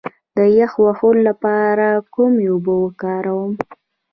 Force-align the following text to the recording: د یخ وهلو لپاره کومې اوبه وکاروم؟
د 0.35 0.37
یخ 0.59 0.71
وهلو 0.83 1.21
لپاره 1.29 1.87
کومې 2.13 2.45
اوبه 2.51 2.73
وکاروم؟ 2.83 3.51